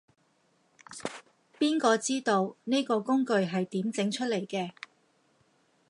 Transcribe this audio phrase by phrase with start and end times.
[1.59, 4.71] 邊個知道，呢個工具係點整出嚟嘅